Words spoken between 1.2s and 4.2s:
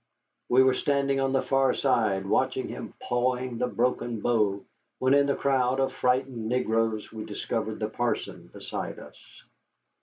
the far side, watching him pawing the broken